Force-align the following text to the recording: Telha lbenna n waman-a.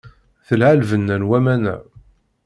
Telha 0.47 0.69
lbenna 0.79 1.15
n 1.21 1.27
waman-a. 1.29 1.75